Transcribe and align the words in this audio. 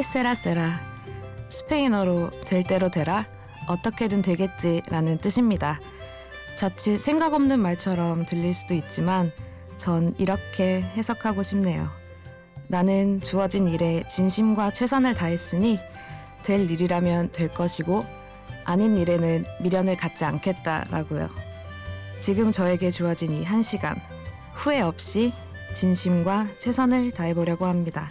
케세라세라 0.00 0.80
스페인어로 1.50 2.30
될 2.46 2.64
대로 2.64 2.90
되라 2.90 3.26
어떻게든 3.66 4.22
되겠지라는 4.22 5.18
뜻입니다. 5.18 5.78
자칫 6.56 6.96
생각 6.96 7.34
없는 7.34 7.60
말처럼 7.60 8.24
들릴 8.24 8.54
수도 8.54 8.72
있지만 8.72 9.30
전 9.76 10.14
이렇게 10.16 10.80
해석하고 10.80 11.42
싶네요. 11.42 11.90
나는 12.68 13.20
주어진 13.20 13.68
일에 13.68 14.02
진심과 14.08 14.72
최선을 14.72 15.12
다했으니 15.12 15.78
될 16.44 16.70
일이라면 16.70 17.32
될 17.32 17.48
것이고 17.48 18.06
아닌 18.64 18.96
일에는 18.96 19.44
미련을 19.60 19.98
갖지 19.98 20.24
않겠다라고요. 20.24 21.28
지금 22.20 22.50
저에게 22.50 22.90
주어진 22.90 23.32
이 23.32 23.44
한 23.44 23.62
시간 23.62 24.00
후회 24.54 24.80
없이 24.80 25.34
진심과 25.74 26.46
최선을 26.58 27.10
다해보려고 27.10 27.66
합니다. 27.66 28.10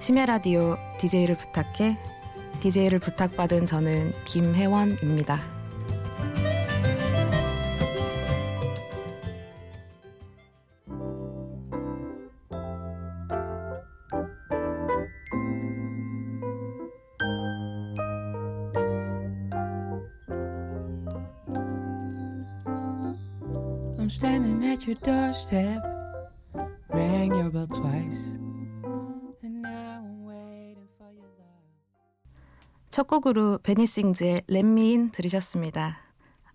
심야 0.00 0.26
라디오 0.26 0.76
DJ를 1.00 1.36
부탁해 1.36 1.98
DJ를 2.60 2.98
부탁받은 2.98 3.66
저는 3.66 4.12
김혜원입니다. 4.24 5.38
I'm 23.98 24.10
standing 24.10 24.64
at 24.64 24.86
your 24.86 24.98
doorstep, 25.02 25.82
첫 32.98 33.06
곡으로 33.06 33.58
베니싱즈의 33.62 34.42
렛미인 34.48 35.12
들으셨습니다. 35.12 35.98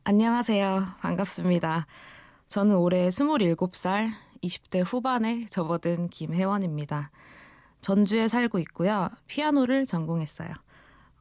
안녕하세요. 0.03 0.87
반갑습니다. 0.99 1.87
저는 2.49 2.75
올해 2.75 3.07
27살, 3.07 4.11
20대 4.43 4.83
후반에 4.85 5.45
접어든 5.45 6.09
김혜원입니다. 6.09 7.11
전주에 7.79 8.27
살고 8.27 8.59
있고요. 8.59 9.07
피아노를 9.27 9.85
전공했어요. 9.85 10.49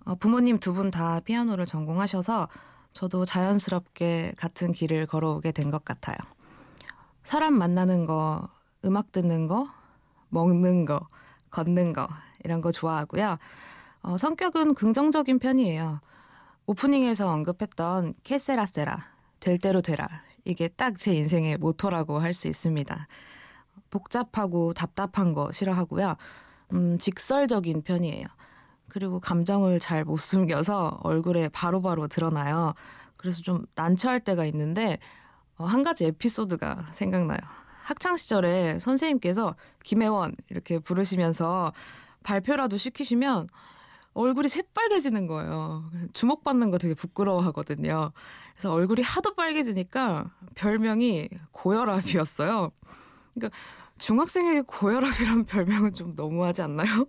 어, 0.07 0.17
부모님 0.17 0.59
두 0.59 0.73
분 0.73 0.91
다 0.91 1.21
피아노를 1.21 1.67
전공하셔서 1.67 2.49
저도 2.93 3.25
자연스럽게 3.25 4.33
같은 4.37 4.73
길을 4.73 5.07
걸어오게 5.07 5.53
된 5.53 5.71
것 5.71 5.85
같아요. 5.85 6.17
사람 7.23 7.55
만나는 7.55 8.07
거, 8.07 8.49
음악 8.85 9.13
듣는 9.13 9.47
거, 9.47 9.69
먹는 10.31 10.85
거, 10.85 11.07
걷는 11.53 11.93
거, 11.93 12.09
이런 12.43 12.61
거 12.61 12.73
좋아하고요. 12.73 13.39
어, 14.03 14.17
성격은 14.17 14.75
긍정적인 14.75 15.39
편이에요. 15.39 16.01
오프닝에서 16.67 17.31
언급했던 17.31 18.15
케세라세라, 18.25 19.07
될 19.41 19.59
대로 19.59 19.81
되라. 19.83 20.09
이게 20.45 20.69
딱 20.69 20.95
제 20.99 21.15
인생의 21.15 21.59
모토라고 21.59 22.19
할 22.19 22.35
수 22.35 22.49
있습니다. 22.49 23.07
복잡하고 23.91 24.73
답답한 24.73 25.33
거 25.33 25.53
싫어하고요. 25.53 26.17
음, 26.73 26.99
직설적인 26.99 27.83
편이에요. 27.83 28.27
그리고 28.89 29.21
감정을 29.21 29.81
잘 29.81 30.05
못 30.05 30.17
숨겨서 30.19 31.01
얼굴에 31.03 31.49
바로바로 31.49 31.81
바로 32.03 32.09
드러나요. 32.09 32.75
그래서 33.17 33.41
좀 33.43 33.65
난처할 33.75 34.21
때가 34.21 34.45
있는데 34.47 34.99
어, 35.59 35.65
한 35.65 35.83
가지 35.83 36.07
에피소드가 36.07 36.87
생각나요. 36.93 37.39
학창 37.85 38.17
시절에 38.17 38.79
선생님께서 38.79 39.55
김혜원 39.85 40.35
이렇게 40.51 40.79
부르시면서 40.79 41.73
발표라도 42.23 42.77
시키시면 42.77 43.49
얼굴이 44.15 44.49
새빨개지는 44.49 45.27
거예요. 45.27 45.91
주목받는 46.13 46.71
거 46.71 46.79
되게 46.79 46.95
부끄러워하거든요. 46.95 48.13
그래서 48.53 48.73
얼굴이 48.73 49.03
하도 49.03 49.35
빨개지니까 49.35 50.31
별명이 50.55 51.29
고혈압이었어요. 51.53 52.71
그러니까 53.35 53.59
중학생에게 53.99 54.63
고혈압이란 54.63 55.45
별명은 55.47 55.93
좀 55.93 56.15
너무하지 56.15 56.63
않나요? 56.63 57.07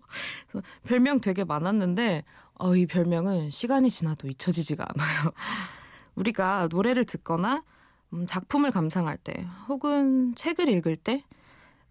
그래서 0.47 0.65
별명 0.83 1.19
되게 1.19 1.43
많았는데 1.43 2.23
어, 2.55 2.75
이 2.75 2.85
별명은 2.85 3.49
시간이 3.49 3.89
지나도 3.89 4.27
잊혀지지가 4.29 4.85
않아요. 4.87 5.31
우리가 6.15 6.67
노래를 6.69 7.05
듣거나 7.05 7.63
음, 8.13 8.27
작품을 8.27 8.71
감상할 8.71 9.17
때 9.17 9.47
혹은 9.67 10.35
책을 10.35 10.69
읽을 10.69 10.95
때 10.95 11.23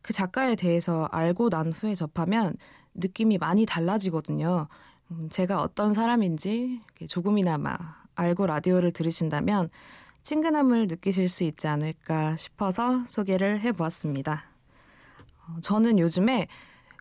그 0.02 0.12
작가에 0.12 0.56
대해서 0.56 1.08
알고 1.10 1.48
난 1.48 1.72
후에 1.72 1.94
접하면 1.94 2.54
느낌이 2.94 3.38
많이 3.38 3.64
달라지거든요. 3.64 4.68
음, 5.12 5.28
제가 5.28 5.60
어떤 5.60 5.92
사람인지 5.92 6.80
조금이나마 7.08 7.76
알고 8.14 8.46
라디오를 8.46 8.92
들으신다면 8.92 9.68
친근함을 10.22 10.86
느끼실 10.86 11.28
수 11.28 11.44
있지 11.44 11.68
않을까 11.68 12.36
싶어서 12.36 13.04
소개를 13.06 13.60
해보았습니다. 13.60 14.44
어, 15.46 15.60
저는 15.60 15.98
요즘에 15.98 16.46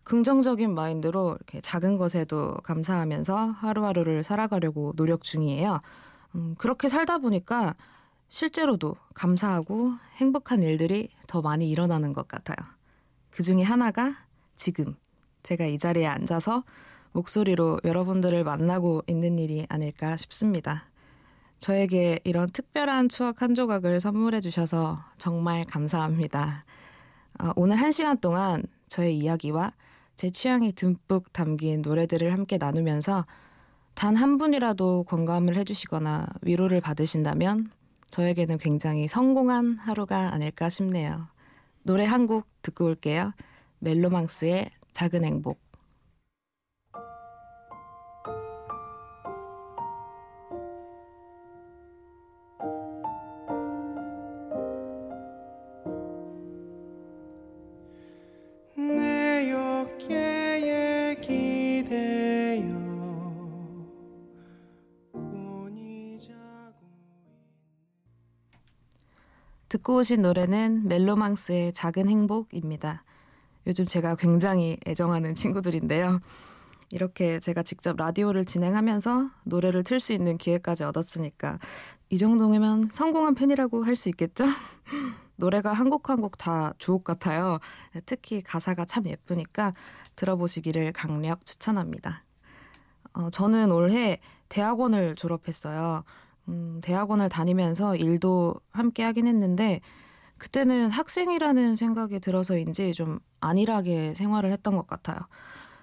긍정적인 0.04 0.74
마인드로 0.74 1.36
이렇게 1.36 1.62
작은 1.62 1.98
것에도 1.98 2.56
감사하면서 2.64 3.52
하루하루를 3.52 4.24
살아가려고 4.24 4.94
노력 4.96 5.22
중이에요. 5.24 5.80
음, 6.36 6.56
그렇게 6.58 6.88
살다 6.88 7.20
보니까 7.20 7.76
실제로도 8.30 8.96
감사하고 9.14 9.94
행복한 10.16 10.64
일들이 10.64 11.10
더 11.28 11.42
많이 11.42 11.70
일어나는 11.70 12.14
것 12.14 12.28
같아요. 12.28 12.56
그 13.30 13.44
중에 13.44 13.62
하나가 13.62 14.16
지금 14.56 14.96
제가 15.44 15.66
이 15.66 15.78
자리에 15.78 16.08
앉아서 16.08 16.64
목소리로 17.14 17.80
여러분들을 17.84 18.44
만나고 18.44 19.04
있는 19.08 19.38
일이 19.40 19.66
아닐까 19.70 20.18
싶습니다. 20.18 20.86
저에게 21.60 22.20
이런 22.24 22.50
특별한 22.50 23.10
추억 23.10 23.42
한 23.42 23.54
조각을 23.54 24.00
선물해 24.00 24.42
주셔서 24.42 25.04
정말 25.18 25.64
감사합니다. 25.66 26.66
어, 27.40 27.52
오늘 27.56 27.78
한 27.78 27.92
시간 27.92 28.18
동안 28.18 28.64
저의 28.88 29.18
이야기와 29.18 29.74
제 30.16 30.30
취향이 30.30 30.74
듬뿍 30.74 31.32
담긴 31.34 31.82
노래들을 31.82 32.34
함께 32.34 32.58
나누면서 32.58 33.26
단 33.94 34.16
한 34.16 34.38
분이라도 34.38 35.04
공감을 35.04 35.56
해주시거나 35.58 36.28
위로를 36.42 36.82
받으신다면 36.82 37.70
저에게는 38.10 38.58
굉장히 38.58 39.08
성공한 39.08 39.78
하루가 39.78 40.34
아닐까 40.34 40.70
싶네요. 40.70 41.28
노래 41.84 42.06
한 42.06 42.28
곡 42.28 42.46
듣고 42.62 42.86
올게요. 42.86 43.34
멜로망스의 43.80 44.70
작은 44.94 45.24
행복. 45.24 45.71
듣고 69.72 70.00
오신 70.00 70.22
노래는 70.22 70.90
멜로망스의 70.90 71.72
작은 71.72 72.10
행복입니다. 72.10 73.06
요즘 73.68 73.86
제가 73.86 74.16
굉장히 74.16 74.78
애정하는 74.86 75.34
친구들인데요. 75.34 76.20
이렇게 76.90 77.40
제가 77.40 77.64
직접 77.64 77.96
라디오를 77.96 78.44
진행하면서 78.44 79.30
노래를 79.46 79.86
틀 79.86 80.02
수 80.02 80.12
있는 80.12 80.38
기회까지 80.38 80.84
얻었으니까 80.84 81.58
이 82.10 82.18
정도면 82.18 82.90
성공한 82.92 83.34
편이라고 83.34 83.86
할 83.86 83.96
수 83.96 84.10
있겠죠? 84.10 84.44
노래가 85.38 85.72
한 85.72 85.90
곡 85.90 86.10
한 86.10 86.20
곡 86.20 86.38
다 86.38 86.74
주옥 86.78 87.06
같아요. 87.06 87.60
특히 88.06 88.42
가사가 88.42 88.84
참 88.84 89.06
예쁘니까 89.06 89.74
들어보시기를 90.18 90.92
강력 90.92 91.46
추천합니다. 91.46 92.26
어, 93.14 93.30
저는 93.30 93.72
올해 93.72 94.20
대학원을 94.50 95.16
졸업했어요. 95.16 96.04
음, 96.48 96.80
대학원을 96.84 97.30
다니면서 97.30 97.96
일도 97.96 98.56
함께 98.72 99.04
하긴 99.04 99.28
했는데 99.28 99.82
그때는 100.38 100.90
학생이라는 100.90 101.76
생각이 101.76 102.20
들어서인지 102.20 102.94
좀 102.94 103.20
안일하게 103.42 104.16
생활을 104.16 104.52
했던 104.52 104.76
것 104.76 104.88
같아요. 104.88 105.20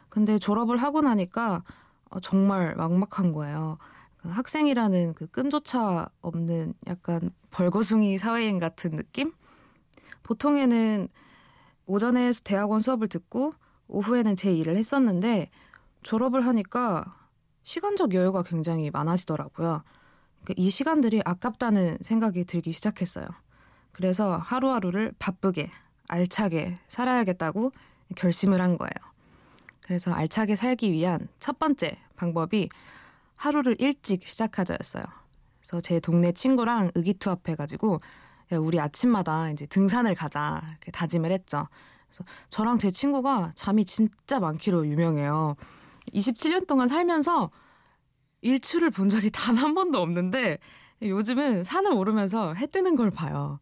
근데 0.09 0.39
졸업을 0.39 0.79
하고 0.79 1.01
나니까 1.01 1.63
어, 2.11 2.21
정말 2.21 2.75
막막한 2.75 3.33
거예요. 3.33 3.79
그 4.17 4.29
학생이라는 4.29 5.15
그 5.15 5.27
끈조차 5.29 6.09
없는 6.23 6.75
약간 6.89 7.31
벌거숭이 7.51 8.19
사회인 8.19 8.59
같은 8.59 8.91
느낌? 8.91 9.33
보통에는 10.25 11.09
오전에 11.87 12.33
대학원 12.45 12.81
수업을 12.81 13.09
듣고 13.09 13.53
오후에는 13.87 14.37
제 14.37 14.53
일을 14.53 14.77
했었는데 14.77 15.51
졸업을 16.03 16.47
하니까 16.47 17.17
시간적 17.63 18.15
여유가 18.15 18.43
굉장히 18.43 18.91
많아지더라고요. 18.91 19.83
그이 20.49 20.71
시간들이 20.71 21.21
아깝다는 21.27 21.99
생각이 22.01 22.45
들기 22.45 22.73
시작했어요. 22.73 23.27
그래서 23.93 24.39
하루하루를 24.39 25.13
바쁘게 25.19 25.71
알차게 26.09 26.75
살아야겠다고 26.89 27.73
결심을 28.17 28.59
한 28.63 28.79
거예요. 28.79 28.91
그래서 29.83 30.11
알차게 30.11 30.57
살기 30.57 30.91
위한 30.93 31.29
첫 31.39 31.59
번째 31.59 31.99
방법이 32.17 32.71
하루를 33.37 33.77
일찍 33.79 34.27
시작하자였어요. 34.27 35.05
그래서 35.61 35.81
제 35.83 36.01
동네 36.01 36.33
친구랑 36.33 36.93
의기투합해가지고 36.95 38.01
우리 38.53 38.81
아침마다 38.81 39.51
이제 39.51 39.67
등산을 39.67 40.15
가자 40.15 40.63
이렇게 40.71 40.91
다짐을 40.93 41.31
했죠. 41.31 41.69
그래서 42.09 42.25
저랑 42.49 42.79
제 42.79 42.91
친구가 42.91 43.53
잠이 43.55 43.85
진짜 43.85 44.41
많기로 44.41 44.87
유명해요. 44.87 45.57
27년 46.15 46.67
동안 46.67 46.89
살면서 46.89 47.51
일출을 48.41 48.91
본 48.91 49.09
적이 49.09 49.31
단 49.31 49.57
한 49.57 49.75
번도 49.75 50.01
없는데 50.01 50.59
요즘은 51.05 51.65
산을 51.65 51.93
오르면서 51.93 52.55
해 52.55 52.67
뜨는 52.67 52.97
걸 52.97 53.11
봐요. 53.11 53.61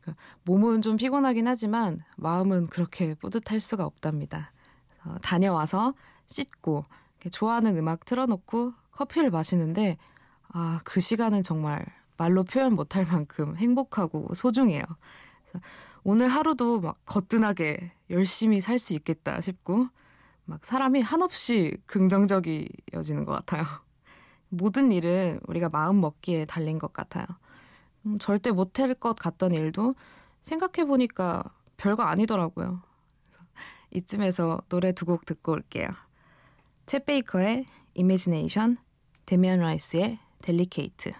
그러니까 0.00 0.22
몸은 0.44 0.82
좀 0.82 0.96
피곤하긴 0.96 1.46
하지만 1.48 2.00
마음은 2.16 2.68
그렇게 2.68 3.14
뿌듯할 3.14 3.60
수가 3.60 3.84
없답니다. 3.84 4.52
다녀와서 5.22 5.94
씻고 6.26 6.84
좋아하는 7.30 7.76
음악 7.76 8.04
틀어놓고 8.04 8.72
커피를 8.92 9.30
마시는데 9.30 9.96
아, 10.48 10.80
그 10.84 11.00
시간은 11.00 11.42
정말 11.42 11.84
말로 12.16 12.44
표현 12.44 12.74
못할 12.74 13.04
만큼 13.04 13.56
행복하고 13.56 14.32
소중해요. 14.34 14.82
오늘 16.04 16.28
하루도 16.28 16.80
막 16.80 16.96
거뜬하게 17.04 17.92
열심히 18.10 18.60
살 18.60 18.78
수 18.78 18.94
있겠다 18.94 19.40
싶고 19.40 19.88
막 20.44 20.64
사람이 20.64 21.02
한없이 21.02 21.76
긍정적이어지는 21.86 23.24
것 23.24 23.32
같아요. 23.32 23.64
모든 24.48 24.92
일은 24.92 25.40
우리가 25.46 25.68
마음 25.68 26.00
먹기에 26.00 26.44
달린 26.46 26.78
것 26.78 26.92
같아요. 26.92 27.26
음, 28.06 28.18
절대 28.18 28.50
못할 28.50 28.94
것 28.94 29.16
같던 29.18 29.52
일도 29.52 29.94
생각해 30.42 30.86
보니까 30.86 31.44
별거 31.76 32.02
아니더라고요. 32.04 32.82
이쯤에서 33.90 34.60
노래 34.68 34.92
두 34.92 35.06
곡 35.06 35.24
듣고 35.24 35.52
올게요. 35.52 35.88
챗 36.86 37.04
베이커의 37.04 37.66
이미지네이션, 37.94 38.76
데미안 39.26 39.60
라이스의 39.60 40.18
델리케이트. 40.42 41.12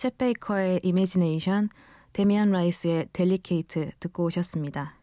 챗 0.00 0.16
베이커의 0.16 0.80
이미지네이션, 0.82 1.68
데미안 2.14 2.52
라이스의 2.52 3.08
델리케이트 3.12 3.90
듣고 4.00 4.24
오셨습니다. 4.24 4.94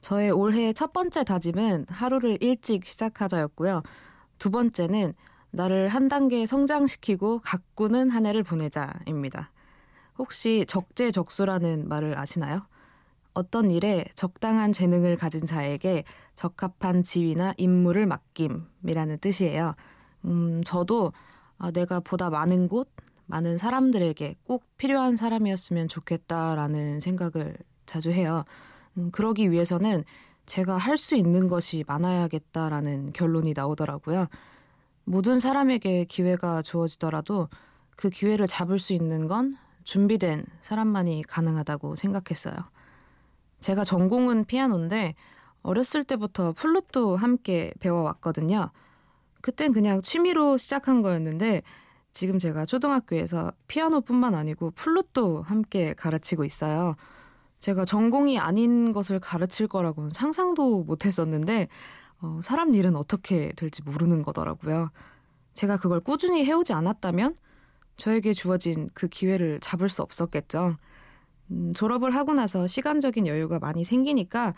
저의 0.00 0.30
올해의 0.30 0.72
첫 0.72 0.92
번째 0.92 1.24
다짐은 1.24 1.86
하루를 1.88 2.38
일찍 2.40 2.86
시작하자였고요. 2.86 3.82
두 4.38 4.52
번째는 4.52 5.14
나를 5.50 5.88
한 5.88 6.06
단계 6.06 6.46
성장시키고 6.46 7.40
가꾸는 7.40 8.10
한 8.10 8.24
해를 8.24 8.44
보내자입니다. 8.44 9.50
혹시 10.16 10.64
적재적소라는 10.68 11.88
말을 11.88 12.16
아시나요? 12.16 12.68
어떤 13.32 13.72
일에 13.72 14.04
적당한 14.14 14.72
재능을 14.72 15.16
가진 15.16 15.44
자에게 15.44 16.04
적합한 16.36 17.02
지위나 17.02 17.54
임무를 17.56 18.06
맡김이라는 18.06 19.18
뜻이에요. 19.18 19.74
음, 20.26 20.62
저도 20.64 21.12
아, 21.58 21.72
내가 21.72 21.98
보다 21.98 22.30
많은 22.30 22.68
곳, 22.68 22.88
많은 23.26 23.56
사람들에게 23.58 24.36
꼭 24.44 24.64
필요한 24.76 25.16
사람이었으면 25.16 25.88
좋겠다라는 25.88 27.00
생각을 27.00 27.56
자주 27.86 28.10
해요. 28.10 28.44
음, 28.96 29.10
그러기 29.10 29.50
위해서는 29.50 30.04
제가 30.46 30.76
할 30.76 30.98
수 30.98 31.16
있는 31.16 31.48
것이 31.48 31.84
많아야겠다라는 31.86 33.12
결론이 33.12 33.54
나오더라고요. 33.56 34.26
모든 35.04 35.40
사람에게 35.40 36.04
기회가 36.04 36.62
주어지더라도 36.62 37.48
그 37.96 38.10
기회를 38.10 38.46
잡을 38.46 38.78
수 38.78 38.92
있는 38.92 39.26
건 39.26 39.56
준비된 39.84 40.44
사람만이 40.60 41.22
가능하다고 41.28 41.94
생각했어요. 41.94 42.54
제가 43.60 43.84
전공은 43.84 44.44
피아노인데 44.44 45.14
어렸을 45.62 46.04
때부터 46.04 46.52
플룻도 46.52 47.16
함께 47.16 47.72
배워왔거든요. 47.80 48.70
그땐 49.40 49.72
그냥 49.72 50.02
취미로 50.02 50.56
시작한 50.56 51.02
거였는데 51.02 51.62
지금 52.14 52.38
제가 52.38 52.64
초등학교에서 52.64 53.52
피아노뿐만 53.66 54.34
아니고 54.34 54.70
플룻도 54.70 55.42
함께 55.42 55.94
가르치고 55.94 56.44
있어요. 56.44 56.94
제가 57.58 57.84
전공이 57.84 58.38
아닌 58.38 58.92
것을 58.92 59.18
가르칠 59.18 59.66
거라고는 59.66 60.10
상상도 60.10 60.84
못 60.84 61.06
했었는데, 61.06 61.68
어, 62.20 62.40
사람 62.42 62.72
일은 62.74 62.94
어떻게 62.94 63.52
될지 63.56 63.82
모르는 63.82 64.22
거더라고요. 64.22 64.90
제가 65.54 65.76
그걸 65.76 66.00
꾸준히 66.00 66.44
해오지 66.44 66.72
않았다면 66.72 67.34
저에게 67.96 68.32
주어진 68.32 68.88
그 68.94 69.08
기회를 69.08 69.58
잡을 69.60 69.88
수 69.88 70.02
없었겠죠. 70.02 70.76
음, 71.50 71.72
졸업을 71.74 72.14
하고 72.14 72.32
나서 72.32 72.66
시간적인 72.66 73.26
여유가 73.26 73.58
많이 73.58 73.82
생기니까 73.82 74.54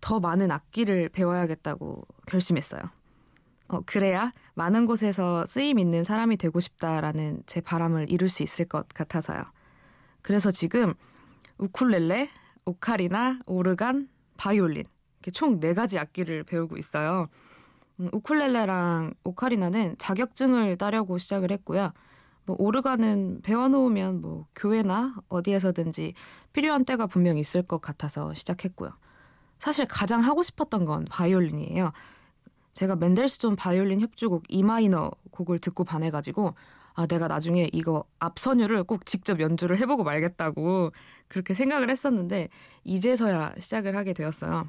더 0.00 0.20
많은 0.20 0.50
악기를 0.50 1.10
배워야겠다고 1.10 2.06
결심했어요. 2.26 2.82
어, 3.68 3.80
그래야 3.86 4.32
많은 4.54 4.86
곳에서 4.86 5.44
쓰임 5.46 5.78
있는 5.78 6.04
사람이 6.04 6.36
되고 6.36 6.60
싶다라는 6.60 7.42
제 7.46 7.60
바람을 7.60 8.10
이룰 8.10 8.28
수 8.28 8.42
있을 8.42 8.66
것 8.66 8.88
같아서요. 8.88 9.42
그래서 10.22 10.50
지금 10.50 10.94
우쿨렐레, 11.58 12.30
오카리나, 12.66 13.38
오르간, 13.46 14.08
바이올린 14.36 14.84
이렇게 15.20 15.30
총 15.30 15.60
네 15.60 15.74
가지 15.74 15.98
악기를 15.98 16.44
배우고 16.44 16.76
있어요. 16.76 17.28
음, 18.00 18.08
우쿨렐레랑 18.12 19.14
오카리나는 19.24 19.96
자격증을 19.98 20.76
따려고 20.76 21.18
시작을 21.18 21.50
했고요. 21.52 21.92
뭐 22.46 22.56
오르간은 22.58 23.40
배워놓으면 23.42 24.20
뭐 24.20 24.46
교회나 24.54 25.14
어디에서든지 25.28 26.14
필요한 26.52 26.84
때가 26.84 27.06
분명 27.06 27.38
있을 27.38 27.62
것 27.62 27.80
같아서 27.80 28.34
시작했고요. 28.34 28.90
사실 29.58 29.86
가장 29.86 30.20
하고 30.20 30.42
싶었던 30.42 30.84
건 30.84 31.06
바이올린이에요. 31.10 31.92
제가 32.74 32.96
맨델스존 32.96 33.56
바이올린 33.56 34.00
협주곡 34.00 34.44
이마이너 34.48 35.10
곡을 35.30 35.58
듣고 35.58 35.84
반해가지고 35.84 36.54
아 36.94 37.06
내가 37.06 37.26
나중에 37.26 37.68
이거 37.72 38.04
앞선율을 38.20 38.84
꼭 38.84 39.06
직접 39.06 39.40
연주를 39.40 39.78
해보고 39.78 40.04
말겠다고 40.04 40.92
그렇게 41.28 41.54
생각을 41.54 41.90
했었는데 41.90 42.48
이제서야 42.84 43.54
시작을 43.58 43.96
하게 43.96 44.12
되었어요. 44.12 44.68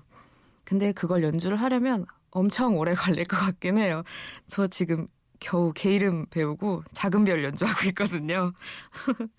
근데 0.64 0.92
그걸 0.92 1.24
연주를 1.24 1.58
하려면 1.58 2.06
엄청 2.32 2.78
오래 2.78 2.94
걸릴 2.96 3.26
것 3.26 3.38
같긴 3.38 3.78
해요. 3.78 4.04
저 4.48 4.66
지금 4.68 5.08
겨우 5.40 5.72
개 5.74 5.94
이름 5.94 6.26
배우고 6.28 6.84
작은 6.94 7.24
별 7.26 7.44
연주하고 7.44 7.88
있거든요. 7.90 8.52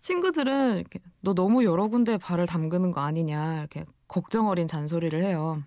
친구들은 0.00 0.84
너 1.20 1.34
너무 1.34 1.64
여러 1.64 1.88
군데 1.88 2.16
발을 2.16 2.46
담그는 2.46 2.92
거 2.92 3.00
아니냐 3.00 3.58
이렇게 3.58 3.84
걱정 4.06 4.48
어린 4.48 4.66
잔소리를 4.68 5.20
해요. 5.22 5.62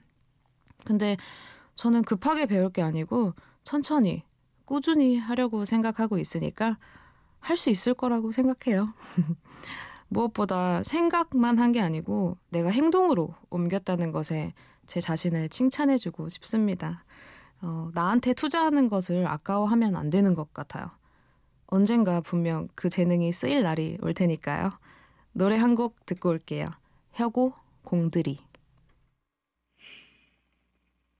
근데 0.85 1.17
저는 1.75 2.03
급하게 2.03 2.45
배울 2.45 2.69
게 2.69 2.81
아니고 2.81 3.33
천천히 3.63 4.23
꾸준히 4.65 5.17
하려고 5.17 5.65
생각하고 5.65 6.17
있으니까 6.17 6.77
할 7.39 7.57
수 7.57 7.69
있을 7.69 7.93
거라고 7.93 8.31
생각해요. 8.31 8.93
무엇보다 10.07 10.83
생각만 10.83 11.59
한 11.59 11.71
게 11.73 11.81
아니고 11.81 12.37
내가 12.49 12.69
행동으로 12.69 13.33
옮겼다는 13.49 14.11
것에 14.11 14.53
제 14.85 14.99
자신을 15.01 15.49
칭찬해주고 15.49 16.29
싶습니다. 16.29 17.03
어, 17.61 17.89
나한테 17.93 18.33
투자하는 18.33 18.89
것을 18.89 19.25
아까워하면 19.27 19.95
안 19.95 20.09
되는 20.09 20.35
것 20.35 20.53
같아요. 20.53 20.85
언젠가 21.67 22.21
분명 22.21 22.67
그 22.75 22.89
재능이 22.89 23.31
쓰일 23.31 23.63
날이 23.63 23.97
올 24.01 24.13
테니까요. 24.13 24.71
노래 25.33 25.57
한 25.57 25.75
곡 25.75 26.05
듣고 26.05 26.29
올게요. 26.29 26.67
혁오 27.13 27.53
공들이. 27.83 28.39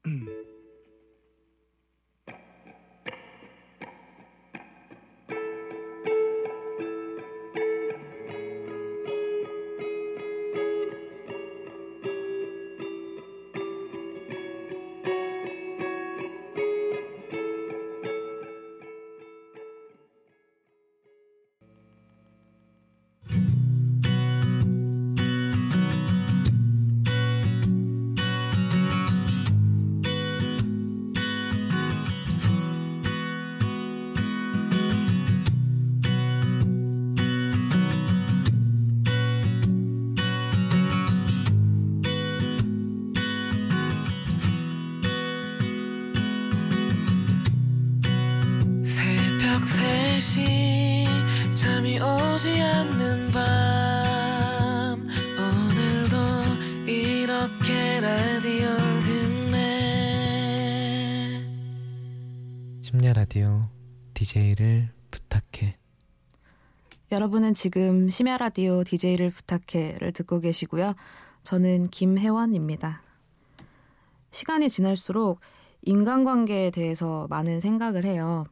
mm. 0.05 0.52
라디오 58.15 58.69
듣네 59.03 59.81
심야 62.83 63.11
라디오 63.13 63.63
DJ를 64.13 64.89
부탁해 65.09 65.75
여러분은 67.11 67.55
지금 67.55 68.09
심야 68.09 68.37
라디오 68.37 68.83
DJ를 68.83 69.31
부탁해를 69.31 70.11
듣고 70.11 70.41
계시고요. 70.41 70.93
저는 71.41 71.87
김혜원입니다. 71.89 73.01
시간이 74.29 74.69
지날수록 74.69 75.39
인간관계에 75.81 76.69
대해서 76.69 77.25
많은 77.31 77.59
생각을 77.59 78.05
해요. 78.05 78.45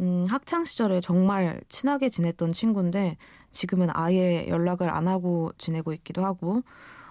음, 0.00 0.26
학창 0.28 0.64
시절에 0.64 1.00
정말 1.00 1.60
친하게 1.68 2.08
지냈던 2.08 2.52
친구인데 2.52 3.16
지금은 3.50 3.88
아예 3.94 4.46
연락을 4.46 4.88
안 4.88 5.08
하고 5.08 5.50
지내고 5.58 5.92
있기도 5.92 6.24
하고 6.24 6.62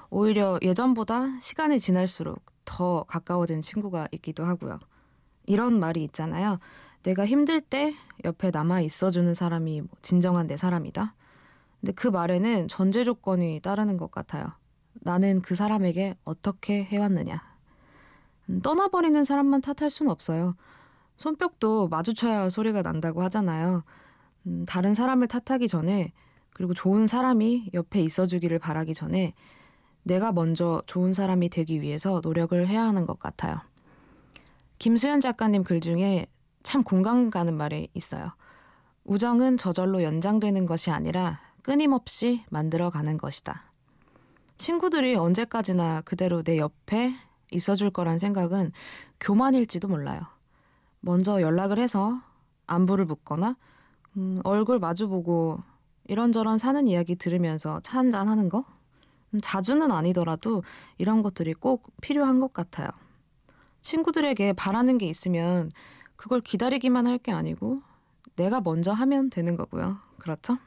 오히려 0.10 0.58
예전보다 0.62 1.40
시간이 1.40 1.80
지날수록 1.80 2.42
더 2.66 3.04
가까워진 3.04 3.62
친구가 3.62 4.08
있기도 4.12 4.46
하고요. 4.46 4.80
이런 5.46 5.80
말이 5.80 6.04
있잖아요. 6.04 6.60
내가 7.04 7.26
힘들 7.26 7.62
때 7.62 7.96
옆에 8.26 8.52
남아 8.52 8.82
있어주는 8.82 9.34
사람이 9.34 9.82
뭐 9.82 9.90
진정한 10.02 10.48
내 10.48 10.58
사람이다. 10.58 11.14
근데 11.80 11.92
그 11.94 12.08
말에는 12.08 12.68
전제 12.68 13.04
조건이 13.04 13.60
따르는 13.62 13.98
것 13.98 14.12
같아요. 14.12 14.52
나는 14.94 15.42
그 15.42 15.56
사람에게 15.56 16.16
어떻게 16.24 16.84
해왔느냐. 16.84 17.42
음, 18.50 18.62
떠나버리는 18.62 19.24
사람만 19.24 19.62
탓할 19.62 19.90
수는 19.90 20.12
없어요. 20.12 20.56
손뼉도 21.18 21.88
마주쳐야 21.88 22.50
소리가 22.50 22.82
난다고 22.82 23.22
하잖아요. 23.24 23.84
음, 24.48 24.66
다른 24.68 24.94
사람을 24.94 25.28
탓하기 25.28 25.68
전에 25.68 26.14
그리고 26.52 26.74
좋은 26.74 27.08
사람이 27.08 27.70
옆에 27.74 28.02
있어주기를 28.02 28.60
바라기 28.60 28.94
전에 28.94 29.34
내가 30.08 30.32
먼저 30.32 30.82
좋은 30.86 31.14
사람이 31.14 31.50
되기 31.50 31.82
위해서 31.82 32.22
노력을 32.24 32.68
해야 32.68 32.84
하는 32.84 33.06
것 33.06 33.20
같아요. 33.20 33.60
김수현 34.80 35.20
작가님 35.20 35.64
글 35.64 35.82
중에 35.82 36.26
참 36.64 36.84
공감 36.84 37.30
가는 37.30 37.56
말이 37.56 37.90
있어요. 37.94 38.32
우정은 39.04 39.58
저절로 39.58 40.04
연장되는 40.04 40.66
것이 40.66 40.92
아니라 40.92 41.40
끊임없이 41.62 42.44
만들어가는 42.50 43.18
것이다. 43.18 43.64
친구들이 44.58 45.16
언제까지나 45.16 46.02
그대로 46.02 46.42
내 46.42 46.58
옆에 46.58 47.14
있어줄 47.52 47.92
거란 47.92 48.18
생각은 48.18 48.72
교만일지도 49.20 49.88
몰라요. 49.88 50.22
먼저 51.00 51.42
연락을 51.42 51.80
해서 51.80 52.22
안부를 52.66 53.06
묻거나 53.06 53.56
음, 54.18 54.42
얼굴 54.44 54.80
마주보고 54.80 55.60
이런저런 56.06 56.58
사는 56.58 56.88
이야기 56.88 57.16
들으면서 57.16 57.80
차 57.82 58.00
한잔 58.00 58.28
하는 58.28 58.50
거? 58.50 58.66
음, 59.34 59.40
자주는 59.42 59.92
아니더라도 59.92 60.64
이런 60.98 61.22
것들이 61.24 61.54
꼭 61.54 61.92
필요한 62.02 62.40
것 62.40 62.54
같아요. 62.54 62.90
친구들에게 63.82 64.54
바라는 64.54 64.98
게 64.98 65.06
있으면 65.08 65.70
그걸 66.16 66.42
기다리기만 66.42 67.08
할 67.08 67.18
게 67.20 67.32
아니고 67.32 67.82
내가 68.36 68.62
먼저 68.62 68.92
하면 68.92 69.30
되는 69.30 69.56
거고요. 69.56 69.98
그렇죠? 70.20 70.58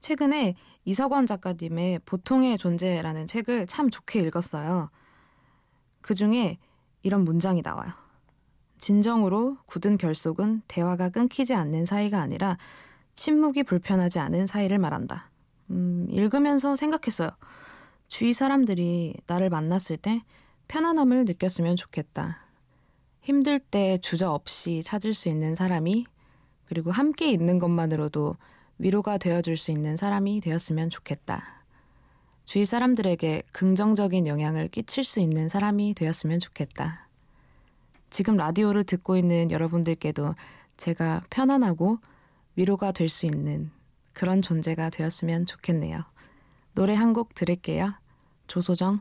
최근에 0.00 0.54
이서관 0.84 1.26
작가님의 1.26 2.00
보통의 2.06 2.58
존재라는 2.58 3.26
책을 3.26 3.66
참 3.66 3.90
좋게 3.90 4.20
읽었어요. 4.20 4.90
그 6.00 6.14
중에 6.14 6.58
이런 7.02 7.24
문장이 7.24 7.62
나와요. 7.62 7.92
진정으로 8.78 9.58
굳은 9.66 9.98
결속은 9.98 10.62
대화가 10.68 11.10
끊기지 11.10 11.54
않는 11.54 11.84
사이가 11.84 12.20
아니라 12.20 12.56
침묵이 13.14 13.62
불편하지 13.64 14.18
않은 14.18 14.46
사이를 14.46 14.78
말한다. 14.78 15.29
음, 15.70 16.06
읽으면서 16.10 16.76
생각했어요. 16.76 17.30
주위 18.08 18.32
사람들이 18.32 19.14
나를 19.26 19.50
만났을 19.50 19.96
때 19.96 20.22
편안함을 20.68 21.24
느꼈으면 21.24 21.76
좋겠다. 21.76 22.38
힘들 23.22 23.58
때 23.58 23.98
주저 23.98 24.30
없이 24.30 24.82
찾을 24.82 25.14
수 25.14 25.28
있는 25.28 25.54
사람이 25.54 26.06
그리고 26.66 26.90
함께 26.90 27.30
있는 27.30 27.58
것만으로도 27.58 28.36
위로가 28.78 29.18
되어줄 29.18 29.56
수 29.56 29.70
있는 29.70 29.96
사람이 29.96 30.40
되었으면 30.40 30.90
좋겠다. 30.90 31.64
주위 32.44 32.64
사람들에게 32.64 33.42
긍정적인 33.52 34.26
영향을 34.26 34.68
끼칠 34.68 35.04
수 35.04 35.20
있는 35.20 35.48
사람이 35.48 35.94
되었으면 35.94 36.40
좋겠다. 36.40 37.08
지금 38.08 38.36
라디오를 38.36 38.82
듣고 38.82 39.16
있는 39.16 39.50
여러분들께도 39.50 40.34
제가 40.76 41.22
편안하고 41.30 41.98
위로가 42.56 42.90
될 42.92 43.08
수 43.08 43.26
있는 43.26 43.70
그런 44.12 44.42
존재가 44.42 44.90
되었으면 44.90 45.46
좋겠네요. 45.46 46.04
노래 46.74 46.94
한 46.94 47.12
곡 47.12 47.34
들을게요. 47.34 47.92
조소정, 48.46 49.00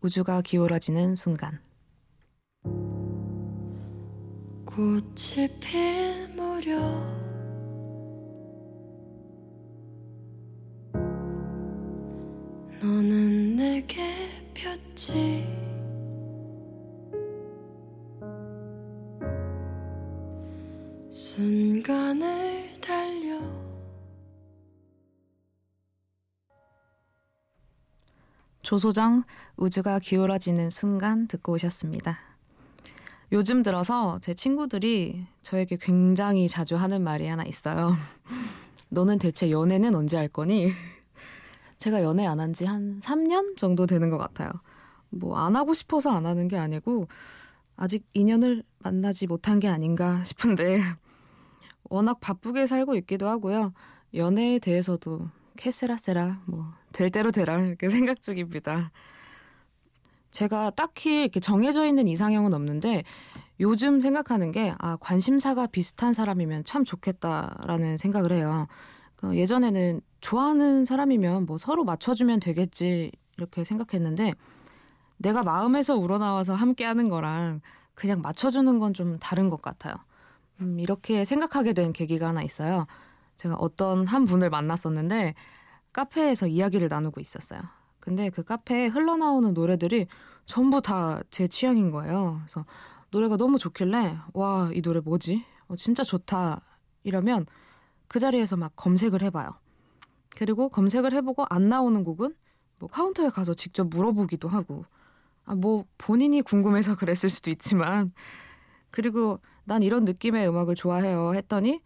우주가 0.00 0.40
기울어지는 0.42 1.14
순간. 1.16 1.60
꽃이 4.66 5.48
필 5.60 6.28
무렵 6.34 6.80
너는 12.80 13.56
내게 13.56 14.02
폈지 14.52 15.44
순간을 21.10 22.43
조소정 28.64 29.22
우주가 29.56 29.98
기울어지는 29.98 30.70
순간 30.70 31.28
듣고 31.28 31.52
오셨습니다. 31.52 32.18
요즘 33.30 33.62
들어서 33.62 34.18
제 34.20 34.32
친구들이 34.34 35.26
저에게 35.42 35.76
굉장히 35.80 36.48
자주 36.48 36.76
하는 36.76 37.02
말이 37.02 37.26
하나 37.26 37.44
있어요. 37.44 37.94
너는 38.88 39.18
대체 39.18 39.50
연애는 39.50 39.94
언제 39.94 40.16
할 40.16 40.28
거니? 40.28 40.72
제가 41.78 42.02
연애 42.02 42.26
안 42.26 42.40
한 42.40 42.52
지 42.52 42.64
한 42.64 42.98
3년 43.00 43.56
정도 43.56 43.86
되는 43.86 44.08
것 44.08 44.16
같아요. 44.18 44.50
뭐 45.10 45.36
안 45.38 45.56
하고 45.56 45.74
싶어서 45.74 46.10
안 46.10 46.24
하는 46.26 46.48
게 46.48 46.56
아니고 46.56 47.06
아직 47.76 48.04
인연을 48.14 48.62
만나지 48.78 49.26
못한 49.26 49.60
게 49.60 49.68
아닌가 49.68 50.24
싶은데 50.24 50.80
워낙 51.90 52.18
바쁘게 52.20 52.66
살고 52.66 52.94
있기도 52.96 53.28
하고요. 53.28 53.74
연애에 54.14 54.58
대해서도 54.58 55.28
캐세라세라 55.56 56.40
뭐 56.46 56.72
될 56.94 57.10
대로 57.10 57.30
되라 57.30 57.58
이렇게 57.60 57.88
생각 57.90 58.22
중입니다. 58.22 58.90
제가 60.30 60.70
딱히 60.70 61.22
이렇게 61.22 61.40
정해져 61.40 61.84
있는 61.86 62.08
이상형은 62.08 62.54
없는데 62.54 63.04
요즘 63.60 64.00
생각하는 64.00 64.50
게 64.52 64.74
아, 64.78 64.96
관심사가 65.00 65.66
비슷한 65.66 66.12
사람이면 66.12 66.64
참 66.64 66.84
좋겠다라는 66.84 67.98
생각을 67.98 68.32
해요. 68.32 68.66
그 69.16 69.36
예전에는 69.36 70.00
좋아하는 70.20 70.84
사람이면 70.84 71.46
뭐 71.46 71.58
서로 71.58 71.84
맞춰주면 71.84 72.40
되겠지 72.40 73.12
이렇게 73.36 73.62
생각했는데 73.64 74.32
내가 75.18 75.42
마음에서 75.42 75.96
우러나와서 75.96 76.54
함께 76.54 76.84
하는 76.84 77.08
거랑 77.08 77.60
그냥 77.94 78.22
맞춰주는 78.22 78.78
건 78.78 78.92
좀 78.94 79.18
다른 79.18 79.48
것 79.48 79.62
같아요. 79.62 79.94
음, 80.60 80.78
이렇게 80.80 81.24
생각하게 81.24 81.72
된 81.72 81.92
계기가 81.92 82.28
하나 82.28 82.42
있어요. 82.42 82.86
제가 83.36 83.56
어떤 83.56 84.06
한 84.06 84.24
분을 84.24 84.50
만났었는데 84.50 85.34
카페에서 85.94 86.46
이야기를 86.48 86.88
나누고 86.88 87.20
있었어요. 87.22 87.62
근데 88.00 88.28
그 88.28 88.42
카페에 88.42 88.88
흘러나오는 88.88 89.54
노래들이 89.54 90.08
전부 90.44 90.82
다 90.82 91.22
제 91.30 91.48
취향인 91.48 91.90
거예요. 91.90 92.40
그래서 92.44 92.66
노래가 93.10 93.38
너무 93.38 93.56
좋길래 93.56 94.18
와, 94.34 94.70
이 94.74 94.82
노래 94.82 95.00
뭐지? 95.00 95.44
어, 95.68 95.76
진짜 95.76 96.02
좋다. 96.02 96.60
이러면 97.04 97.46
그 98.08 98.18
자리에서 98.18 98.56
막 98.58 98.72
검색을 98.76 99.22
해봐요. 99.22 99.54
그리고 100.36 100.68
검색을 100.68 101.14
해보고 101.14 101.46
안 101.48 101.68
나오는 101.70 102.04
곡은 102.04 102.34
뭐 102.78 102.88
카운터에 102.90 103.30
가서 103.30 103.54
직접 103.54 103.88
물어보기도 103.88 104.48
하고 104.48 104.84
아, 105.46 105.54
뭐 105.54 105.84
본인이 105.96 106.42
궁금해서 106.42 106.96
그랬을 106.98 107.30
수도 107.30 107.50
있지만 107.50 108.10
그리고 108.90 109.40
난 109.64 109.82
이런 109.82 110.04
느낌의 110.04 110.46
음악을 110.48 110.74
좋아해요 110.74 111.34
했더니 111.34 111.80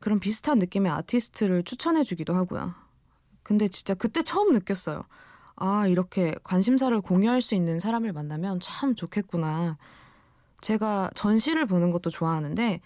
그런 0.00 0.18
비슷한 0.18 0.58
느낌의 0.58 0.90
아티스트를 0.90 1.62
추천해주기도 1.64 2.34
하고요. 2.34 2.74
근데 3.42 3.68
진짜 3.68 3.94
그때 3.94 4.22
처음 4.22 4.52
느꼈어요. 4.52 5.04
아, 5.56 5.86
이렇게 5.86 6.34
관심사를 6.42 6.98
공유할 7.00 7.42
수 7.42 7.54
있는 7.54 7.78
사람을 7.78 8.12
만나면 8.12 8.60
참 8.60 8.94
좋겠구나. 8.94 9.76
제가 10.60 11.10
전시를 11.14 11.66
보는 11.66 11.90
것도 11.90 12.10
좋아하는데 12.10 12.80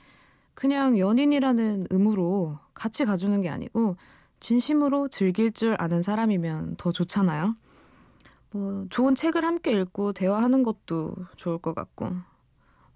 그냥 0.54 0.98
연인이라는 0.98 1.88
의무로 1.90 2.58
같이 2.74 3.04
가주는 3.04 3.40
게 3.42 3.50
아니고 3.50 3.96
진심으로 4.40 5.08
즐길 5.08 5.52
줄 5.52 5.76
아는 5.78 6.02
사람이면 6.02 6.76
더 6.76 6.92
좋잖아요. 6.92 7.56
뭐 8.50 8.86
좋은 8.90 9.14
책을 9.14 9.44
함께 9.44 9.72
읽고 9.72 10.12
대화하는 10.12 10.62
것도 10.62 11.14
좋을 11.36 11.58
것 11.58 11.74
같고 11.74 12.10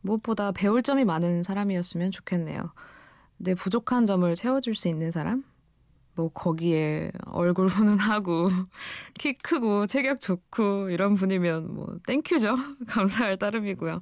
무엇보다 0.01 0.53
배울 0.53 0.83
점이 0.83 1.05
많은 1.05 1.43
사람이었으면 1.43 2.11
좋겠네요. 2.11 2.73
내 3.37 3.55
부족한 3.55 4.07
점을 4.07 4.35
채워줄 4.35 4.75
수 4.75 4.89
있는 4.89 5.11
사람? 5.11 5.45
뭐 6.15 6.31
거기에 6.31 7.13
얼굴 7.27 7.69
훈훈하고 7.69 8.49
키 9.15 9.33
크고 9.33 9.87
체격 9.87 10.21
좋고 10.21 10.91
이런 10.91 11.15
분이면 11.15 11.75
뭐 11.75 11.99
thank 12.07 12.28
you죠. 12.28 12.57
감사할 12.89 13.39
따름이고요. 13.39 14.01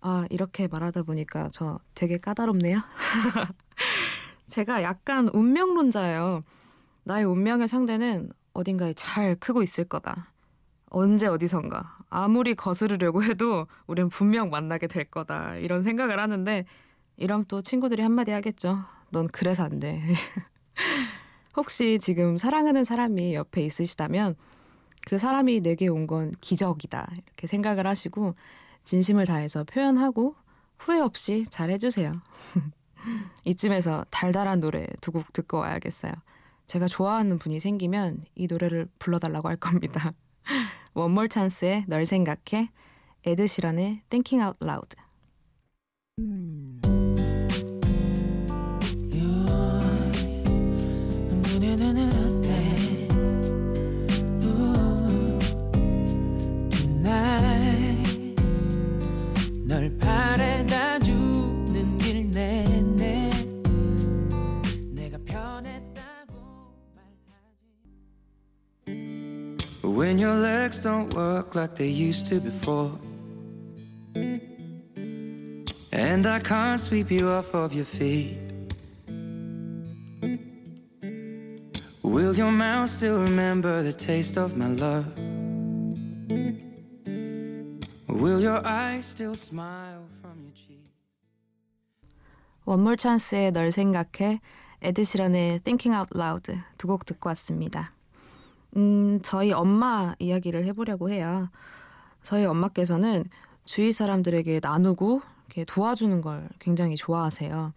아, 0.00 0.26
이렇게 0.30 0.68
말하다 0.68 1.02
보니까 1.02 1.48
저 1.52 1.80
되게 1.94 2.18
까다롭네요. 2.18 2.78
제가 4.46 4.82
약간 4.82 5.28
운명론자예요. 5.32 6.44
나의 7.04 7.24
운명의 7.24 7.68
상대는 7.68 8.30
어딘가에 8.52 8.92
잘 8.92 9.34
크고 9.36 9.62
있을 9.62 9.84
거다. 9.84 10.32
언제 10.90 11.26
어디선가. 11.26 11.98
아무리 12.10 12.54
거스르려고 12.54 13.22
해도 13.22 13.66
우린 13.86 14.08
분명 14.08 14.50
만나게 14.50 14.86
될 14.86 15.04
거다. 15.04 15.56
이런 15.56 15.82
생각을 15.82 16.18
하는데, 16.18 16.64
이럼 17.16 17.44
또 17.46 17.60
친구들이 17.60 18.02
한마디 18.02 18.30
하겠죠. 18.30 18.84
넌 19.10 19.28
그래서 19.28 19.64
안 19.64 19.78
돼. 19.78 20.02
혹시 21.58 21.98
지금 22.00 22.36
사랑하는 22.36 22.84
사람이 22.84 23.34
옆에 23.34 23.62
있으시다면, 23.64 24.36
그 25.06 25.18
사람이 25.18 25.60
내게 25.60 25.88
온 25.88 26.06
건 26.06 26.32
기적이다. 26.40 27.10
이렇게 27.14 27.46
생각을 27.48 27.86
하시고, 27.86 28.36
진심을 28.84 29.26
다해서 29.26 29.64
표현하고, 29.64 30.36
후회 30.78 31.00
없이 31.00 31.44
잘 31.50 31.70
해주세요. 31.70 32.12
이쯤에서 33.44 34.04
달달한 34.10 34.60
노래 34.60 34.86
두 35.00 35.10
곡 35.12 35.32
듣고 35.32 35.58
와야겠어요. 35.58 36.12
제가 36.68 36.86
좋아하는 36.86 37.38
분이 37.38 37.58
생기면 37.60 38.22
이 38.36 38.46
노래를 38.46 38.88
불러달라고 39.00 39.48
할 39.48 39.56
겁니다. 39.56 40.12
원몰 40.94 41.28
찬스의 41.28 41.86
널 41.88 42.06
생각해, 42.06 42.70
에드시런의 43.24 44.02
Thinking 44.10 44.44
Out 44.44 44.58
Loud. 44.64 44.96
When 69.98 70.18
your 70.18 70.34
legs 70.34 70.82
don't 70.82 71.12
work 71.14 71.54
like 71.54 71.76
they 71.76 71.88
used 71.88 72.26
to 72.28 72.40
before. 72.40 72.98
And 75.92 76.26
I 76.26 76.40
can't 76.40 76.80
sweep 76.80 77.10
you 77.10 77.28
off 77.28 77.54
of 77.54 77.72
your 77.72 77.84
feet. 77.84 78.47
Will 82.18 82.34
your 82.36 82.50
mouth 82.50 82.90
still 82.90 83.20
remember 83.20 83.80
the 83.80 83.92
taste 83.92 84.36
of 84.36 84.56
my 84.56 84.66
love? 84.74 85.06
Will 88.08 88.40
your 88.40 88.60
eyes 88.66 89.04
still 89.04 89.36
smile 89.36 90.02
from 90.20 90.40
your 90.42 90.52
cheek? 90.52 90.90
원몰 92.64 92.96
찬스의 92.96 93.52
널 93.52 93.70
생각해 93.70 94.40
에드시런의 94.82 95.60
Thinking 95.60 95.96
Out 95.96 96.18
Loud 96.18 96.52
두 96.76 96.88
곡 96.88 97.06
듣고 97.06 97.28
왔습니다. 97.28 97.92
음, 98.76 99.20
저희 99.22 99.52
엄마 99.52 100.16
이야기를 100.18 100.64
해보려고 100.64 101.10
해요. 101.10 101.50
저희 102.22 102.44
엄마께서는 102.46 103.26
주위 103.64 103.92
사람들에게 103.92 104.58
나누고 104.60 105.22
도와주는 105.68 106.20
걸 106.20 106.48
굉장히 106.58 106.96
좋아하세요. 106.96 107.72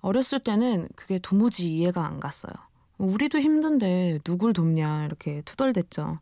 어렸을 0.00 0.40
때는 0.40 0.88
그게 0.96 1.18
도무지 1.18 1.70
이해가 1.76 2.06
안 2.06 2.20
갔어요. 2.20 2.54
우리도 2.98 3.40
힘든데 3.40 4.20
누굴 4.24 4.52
돕냐 4.52 5.04
이렇게 5.04 5.42
투덜댔죠. 5.44 6.18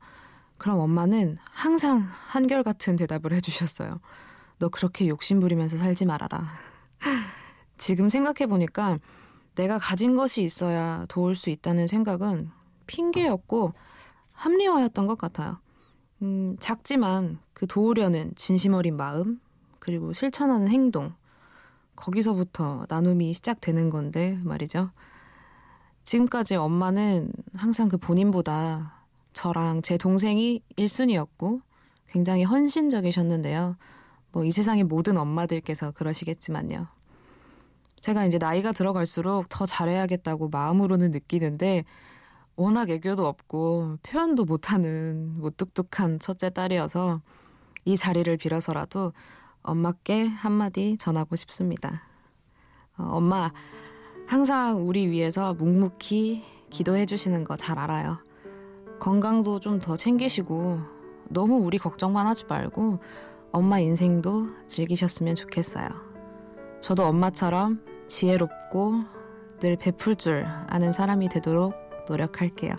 그럼 0.59 0.81
엄마는 0.81 1.37
항상 1.45 2.07
한결같은 2.29 2.97
대답을 2.97 3.33
해주셨어요. 3.33 4.01
너 4.59 4.69
그렇게 4.69 5.09
욕심부리면서 5.09 5.77
살지 5.77 6.07
말아라. 6.07 6.47
지금 7.77 8.09
생각해보니까 8.09 8.99
내가 9.55 9.79
가진 9.79 10.17
것이 10.17 10.43
있어야 10.43 11.05
도울 11.09 11.37
수 11.37 11.51
있다는 11.51 11.87
생각은 11.87 12.51
핑계였고 12.87 13.73
합리화였던 14.33 15.07
것 15.07 15.19
같아요. 15.19 15.59
음, 16.23 16.57
작지만 16.59 17.39
그 17.53 17.67
도우려는 17.67 18.33
진심 18.37 18.75
어린 18.75 18.97
마음, 18.97 19.41
그리고 19.79 20.13
실천하는 20.13 20.69
행동, 20.69 21.15
거기서부터 21.95 22.87
나눔이 22.89 23.33
시작되는 23.35 23.91
건데 23.91 24.39
말이죠. 24.43 24.91
지금까지 26.05 26.57
엄마는 26.57 27.33
항상 27.57 27.88
그 27.88 27.97
본인보다 27.97 29.05
저랑 29.33 29.83
제 29.83 29.97
동생이 29.97 30.61
1순위였고 30.77 31.61
굉장히 32.09 32.45
헌신적이셨는데요. 32.45 33.77
뭐 34.35 34.45
이 34.45 34.51
세상의 34.51 34.85
모든 34.85 35.17
엄마들께서 35.17 35.93
그러시겠지만요. 35.93 36.88
제가 37.97 38.27
이제 38.27 38.37
나이가 38.37 38.73
들어갈수록 38.73 39.49
더 39.49 39.64
잘해야겠다고 39.64 40.49
마음으로는 40.49 41.12
느끼는데 41.12 41.85
워낙 42.57 42.90
애교도 42.90 43.27
없고 43.27 43.99
표현도 44.03 44.45
못하는 44.45 45.35
무뚝뚝한 45.40 46.19
첫째 46.19 46.51
딸이어서 46.51 47.21
이 47.85 47.97
자리를 47.97 48.37
빌어서라도 48.37 49.12
엄마께 49.62 50.27
한마디 50.27 50.97
전하고 50.99 51.37
싶습니다. 51.37 52.03
어, 52.99 53.05
엄마, 53.05 53.53
항상 54.27 54.87
우리 54.87 55.09
위해서 55.09 55.55
묵묵히 55.55 56.43
기도해 56.71 57.07
주시는 57.07 57.45
거 57.45 57.57
잘 57.57 57.79
알아요. 57.79 58.19
건강도 58.99 59.61
좀 59.61 59.81
더 59.81 59.97
챙기시고 59.97 60.81
너무 61.29 61.57
우리 61.57 61.79
걱정만 61.79 62.27
하지 62.27 62.45
말고 62.47 62.99
엄마 63.53 63.79
인생도 63.79 64.49
즐기셨으면 64.67 65.37
좋겠어요. 65.37 65.89
저도 66.81 67.05
엄마처럼 67.05 67.81
지혜롭고 68.09 69.05
늘 69.61 69.77
베풀 69.77 70.17
줄 70.17 70.45
아는 70.69 70.93
사람이 70.93 71.29
되도록 71.29 71.75
노력할게요. 72.09 72.75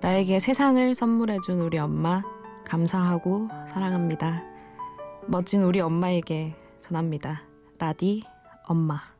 나에게 0.00 0.40
세상을 0.40 0.94
선물해준 0.94 1.60
우리 1.60 1.78
엄마, 1.78 2.22
감사하고 2.64 3.48
사랑합니다. 3.66 4.42
멋진 5.26 5.62
우리 5.62 5.80
엄마에게 5.80 6.56
전합니다. 6.80 7.42
라디, 7.78 8.22
엄마. 8.66 9.15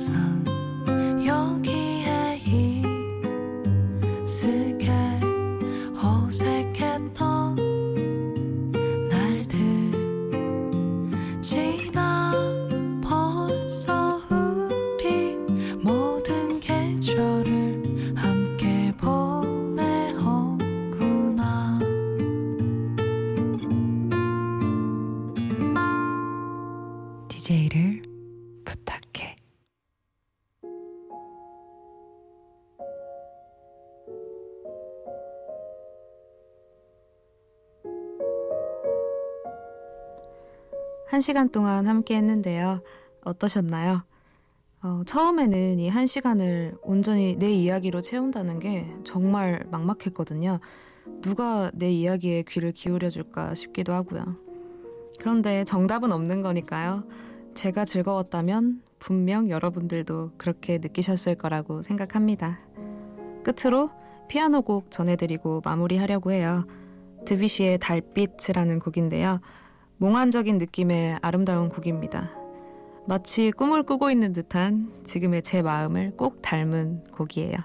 桑 0.00 0.59
한 41.20 41.22
시간 41.22 41.50
동안 41.50 41.86
함께 41.86 42.16
했는데요. 42.16 42.80
어떠셨나요? 43.26 44.04
어, 44.82 45.02
처음에는 45.04 45.78
이한 45.78 46.06
시간을 46.06 46.78
온전히 46.80 47.36
내 47.36 47.52
이야기로 47.52 48.00
채운다는 48.00 48.58
게 48.58 48.90
정말 49.04 49.66
막막했거든요. 49.70 50.60
누가 51.20 51.70
내 51.74 51.90
이야기에 51.90 52.44
귀를 52.48 52.72
기울여줄까 52.72 53.54
싶기도 53.54 53.92
하고요. 53.92 54.34
그런데 55.18 55.62
정답은 55.64 56.10
없는 56.10 56.40
거니까요. 56.40 57.04
제가 57.52 57.84
즐거웠다면 57.84 58.80
분명 58.98 59.50
여러분들도 59.50 60.30
그렇게 60.38 60.78
느끼셨을 60.78 61.34
거라고 61.34 61.82
생각합니다. 61.82 62.60
끝으로 63.44 63.90
피아노 64.26 64.62
곡 64.62 64.90
전해드리고 64.90 65.60
마무리하려고 65.66 66.32
해요. 66.32 66.66
드뷔시의 67.26 67.76
달빛이라는 67.76 68.78
곡인데요. 68.78 69.42
몽환적인 70.00 70.56
느낌의 70.56 71.18
아름다운 71.20 71.68
곡입니다. 71.68 72.30
마치 73.06 73.50
꿈을 73.50 73.82
꾸고 73.82 74.10
있는 74.10 74.32
듯한 74.32 74.90
지금의 75.04 75.42
제 75.42 75.60
마음을 75.60 76.16
꼭 76.16 76.40
닮은 76.40 77.04
곡이에요. 77.12 77.58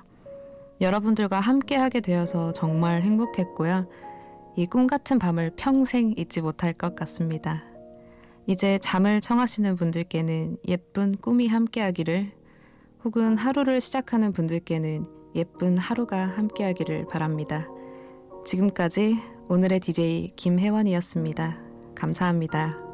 여러분들과 0.82 1.40
함께 1.40 1.78
하게 1.78 2.02
되어서 2.02 2.52
정말 2.52 3.04
행복했고요. 3.04 3.88
이 4.58 4.68
꿈 4.68 4.86
같은 4.86 5.18
밤을 5.18 5.54
평생 5.56 6.14
잊지 6.18 6.42
못할 6.42 6.74
것 6.74 6.94
같습니다. 6.96 7.64
이제 8.48 8.80
잠을 8.80 9.22
청하시는 9.22 9.76
분들께는 9.78 10.58
예쁜 10.68 11.16
꿈이 11.16 11.48
함께하기를 11.48 12.34
혹은 13.06 13.38
하루를 13.38 13.80
시작하는 13.80 14.34
분들께는 14.34 15.06
예쁜 15.36 15.78
하루가 15.78 16.26
함께하기를 16.26 17.08
바랍니다. 17.08 17.66
지금까지 18.44 19.20
오늘의 19.48 19.80
DJ 19.80 20.34
김혜원이었습니다. 20.36 21.65
감사합니다. 21.96 22.85